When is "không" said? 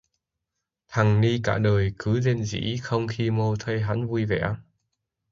2.83-3.07